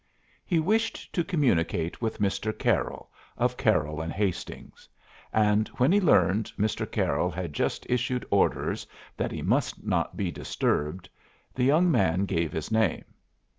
He 0.47 0.57
wished 0.59 1.13
to 1.13 1.23
communicate 1.23 2.01
with 2.01 2.17
Mr. 2.19 2.57
Carroll, 2.57 3.11
of 3.37 3.55
Carroll 3.55 4.01
and 4.01 4.11
Hastings; 4.11 4.89
and 5.31 5.67
when 5.77 5.91
he 5.91 6.01
learned 6.01 6.51
Mr. 6.57 6.91
Carroll 6.91 7.29
had 7.29 7.53
just 7.53 7.85
issued 7.87 8.25
orders 8.31 8.87
that 9.15 9.31
he 9.31 9.43
must 9.43 9.83
not 9.85 10.17
be 10.17 10.31
disturbed, 10.31 11.07
the 11.53 11.65
young 11.65 11.91
man 11.91 12.25
gave 12.25 12.51
his 12.51 12.71
name. 12.71 13.05